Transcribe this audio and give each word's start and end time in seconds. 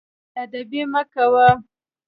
چې 0.03 0.07
بې 0.07 0.11
ادبي 0.43 0.81
مه 0.91 1.01
کوه. 1.13 1.47